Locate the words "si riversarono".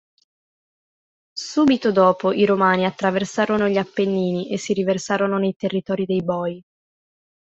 4.57-5.37